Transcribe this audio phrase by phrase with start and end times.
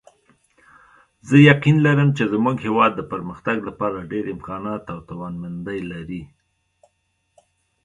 [1.27, 6.23] زه یقین لرم چې زموږ هیواد د پرمختګ لپاره ډېر امکانات او توانمندۍ لري